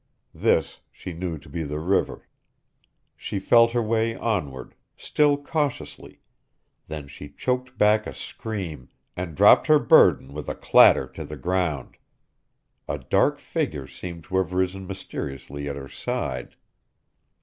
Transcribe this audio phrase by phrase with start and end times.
[0.33, 2.27] This she knew to be the river.
[3.15, 6.21] She felt her way onward, still cautiously;
[6.87, 11.37] then she choked back a scream and dropped her burden with a clatter to the
[11.37, 11.97] ground.
[12.87, 16.55] A dark figure seemed to have risen mysteriously at her side.